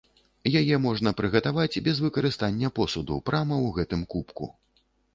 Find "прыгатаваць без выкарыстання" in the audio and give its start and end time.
1.19-2.73